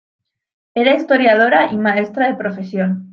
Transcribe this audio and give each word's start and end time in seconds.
Era 0.73 0.95
historiadora 0.95 1.71
y 1.71 1.77
maestra 1.77 2.25
de 2.27 2.33
profesión. 2.35 3.09